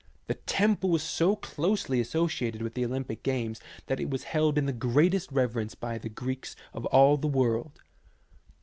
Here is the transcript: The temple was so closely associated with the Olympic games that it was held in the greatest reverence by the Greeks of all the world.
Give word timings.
The 0.25 0.33
temple 0.33 0.89
was 0.89 1.03
so 1.03 1.35
closely 1.35 1.99
associated 1.99 2.63
with 2.63 2.73
the 2.73 2.83
Olympic 2.83 3.21
games 3.21 3.61
that 3.85 3.99
it 3.99 4.09
was 4.09 4.23
held 4.23 4.57
in 4.57 4.65
the 4.65 4.73
greatest 4.73 5.31
reverence 5.31 5.75
by 5.75 5.99
the 5.99 6.09
Greeks 6.09 6.55
of 6.73 6.87
all 6.87 7.17
the 7.17 7.27
world. 7.27 7.83